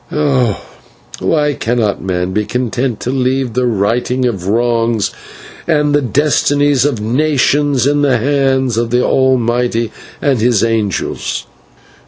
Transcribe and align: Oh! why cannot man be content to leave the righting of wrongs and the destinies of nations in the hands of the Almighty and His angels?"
Oh! 0.11 0.59
why 1.19 1.53
cannot 1.53 2.01
man 2.03 2.31
be 2.33 2.43
content 2.43 2.99
to 3.01 3.11
leave 3.11 3.53
the 3.53 3.67
righting 3.67 4.25
of 4.25 4.47
wrongs 4.47 5.11
and 5.67 5.93
the 5.93 6.01
destinies 6.01 6.85
of 6.85 6.99
nations 6.99 7.85
in 7.85 8.01
the 8.01 8.17
hands 8.17 8.77
of 8.77 8.89
the 8.89 9.03
Almighty 9.03 9.91
and 10.19 10.39
His 10.41 10.63
angels?" 10.63 11.45